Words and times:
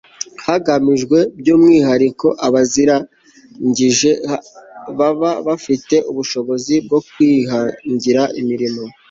hagamijweko 0.45 1.29
by'umwihariko 1.39 2.27
abazirangije 2.47 4.11
baba 4.97 5.31
bafite 5.47 5.95
ubushobozi 6.11 6.73
bwo 6.85 6.99
kwihangira 7.07 8.21
imirimo 8.41 8.83